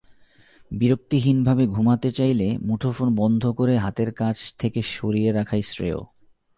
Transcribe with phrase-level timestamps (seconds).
[0.71, 5.99] বিরক্তিহীনভাবে ঘুমাতে চাইলে মুঠোফোন বন্ধ করে হাতের কাছ থেকে সরিয়ে রাখাই শ্রেয়।